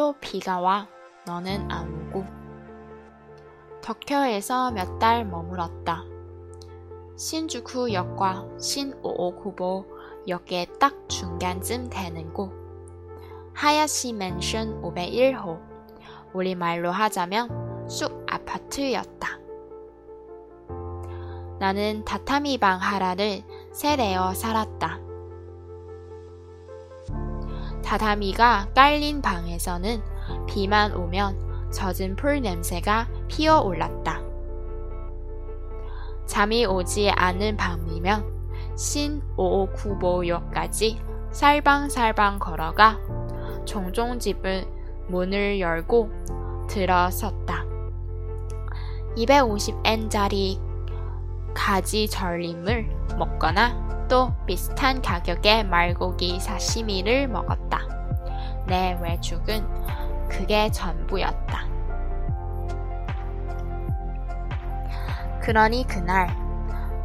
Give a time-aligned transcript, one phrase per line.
[0.00, 0.88] 또 비가 와
[1.26, 2.24] 너는 안 오고
[3.82, 6.04] 덕혀에서 몇 달 머물었다.
[7.18, 9.84] 신주쿠역과 신오오쿠보
[10.26, 12.50] 역의 딱 중간쯤 되는 곳
[13.52, 15.60] 하야시 맨션 501호
[16.32, 19.38] 우리말로 하자면 쑥 아파트였다.
[21.58, 23.42] 나는 다타미 방 하나를
[23.74, 25.09] 세레어 살았다.
[27.90, 30.00] 다다미가 깔린 방에서는
[30.46, 34.22] 비만 오면 젖은 풀 냄새가 피어 올랐다.
[36.24, 38.24] 잠이 오지 않은 밤이면
[38.76, 41.00] 신오오쿠보역까지
[41.32, 43.00] 살방살방 걸어가
[43.64, 44.68] 종종 집을
[45.08, 47.64] 문을 열고 들어섰다.
[49.16, 50.60] 250엔짜리
[51.54, 57.78] 가지 절임을 먹거나 또 비슷한 가격의 말고기 사시미를 먹었다.
[58.66, 61.68] 내 외축은 그게 전부였다.
[65.40, 66.28] 그러니 그날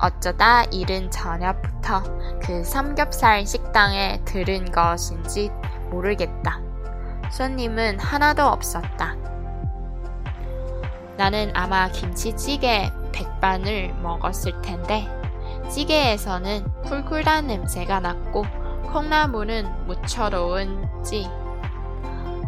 [0.01, 2.01] 어쩌다 이른 저녁부터
[2.41, 5.51] 그 삼겹살 식당에 들은 것인지
[5.91, 6.59] 모르겠다.
[7.29, 9.15] 손님은 하나도 없었다.
[11.17, 15.07] 나는 아마 김치찌개 백반을 먹었을 텐데
[15.69, 18.45] 찌개에서는 쿨쿨한 냄새가 났고
[18.91, 21.27] 콩나물은 무쳐로운지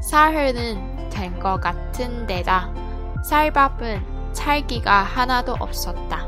[0.02, 2.72] 사흘은 된 것 같은 데다
[3.24, 6.28] 쌀밥은 찰기가 하나도 없었다.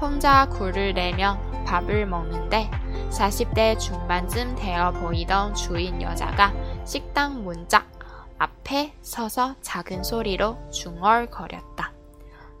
[0.00, 2.70] 혼자 굴을 내며 밥을 먹는데
[3.10, 6.52] 40대 중반쯤 되어 보이던 주인 여자가
[6.84, 7.86] 식당 문짝
[8.38, 11.92] 앞에 서서 작은 소리로 중얼거렸다.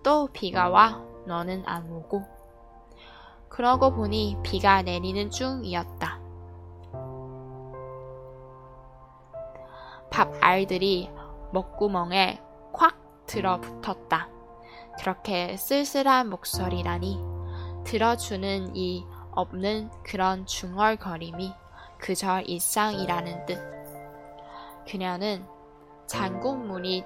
[0.02, 2.33] 또 비가 와 너는 안 오고.
[3.54, 6.18] 그러고 보니 비가 내리는 중이었다.
[10.10, 11.08] 밥 알들이
[11.52, 14.28] 먹구멍에 콱 들어붙었다.
[14.98, 17.20] 그렇게 쓸쓸한 목소리라니
[17.84, 21.52] 들어주는 이 없는 그런 중얼거림이
[21.98, 23.58] 그저 일상이라는 뜻.
[24.90, 25.46] 그녀는
[26.08, 27.04] 장국무늬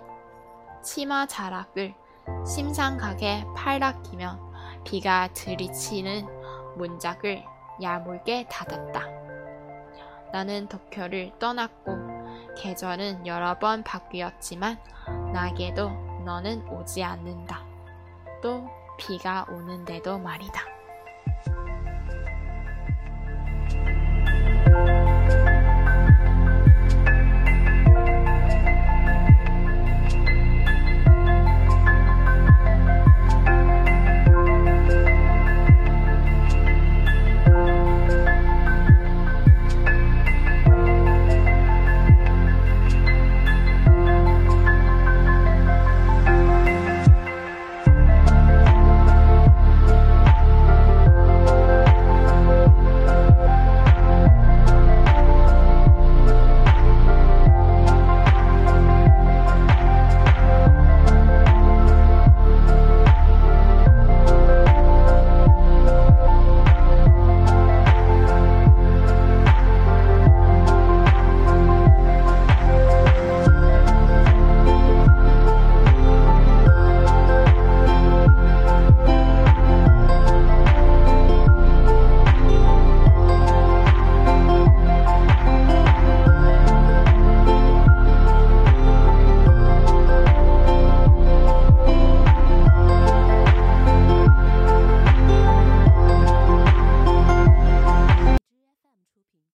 [0.83, 1.95] 치마 자락을
[2.47, 4.49] 심상하게 팔락이며
[4.85, 6.38] 비가 들이치는
[6.79, 7.45] 문짝을
[7.83, 9.03] 야물게 닫았다.
[10.33, 11.97] 나는 도쿄를 떠났고
[12.57, 14.79] 계절은 여러 번 바뀌었지만
[15.33, 15.89] 나에게도
[16.25, 17.65] 너는 오지 않는다.
[18.43, 18.69] 또
[18.99, 20.61] 비가 오는데도 말이다.